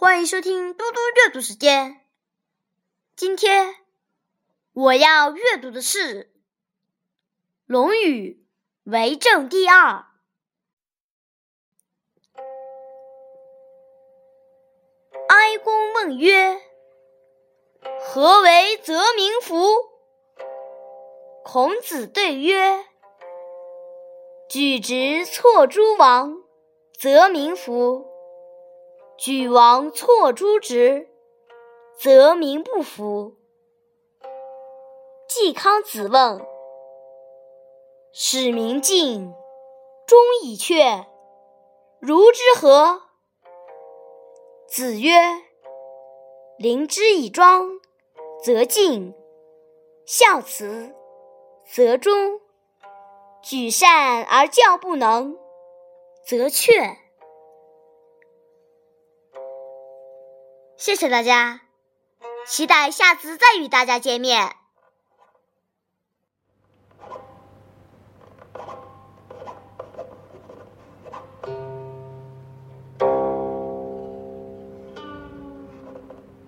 [0.00, 2.06] 欢迎收听嘟嘟阅读时间。
[3.16, 3.74] 今天
[4.72, 6.24] 我要阅读的是
[7.66, 8.46] 《论语·
[8.92, 10.06] 为政》第二。
[15.26, 16.62] 哀公问曰
[18.00, 19.66] ：“何为则民服？”
[21.42, 22.86] 孔子对曰
[24.48, 26.44] ：“举直错诸枉，
[26.96, 28.06] 则民服；
[29.18, 31.08] 举王错诸直，
[31.98, 33.34] 则民不服。”
[35.28, 36.40] 季康子问
[38.14, 39.34] ：“使民敬，
[40.06, 41.04] 忠以劝，
[41.98, 43.02] 如之何？”
[44.70, 45.12] 子曰
[46.56, 47.80] ：“临之以庄，
[48.44, 49.14] 则敬；
[50.06, 50.94] 孝慈，
[51.66, 52.38] 则忠；
[53.42, 55.36] 举善而教不能，
[56.24, 56.98] 则劝。”
[60.78, 61.60] 谢谢大家，
[62.46, 64.57] 期待下次再与大家见面。